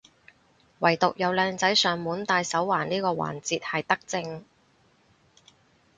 [0.79, 4.43] 惟獨有靚仔上門戴手環呢個環節係德政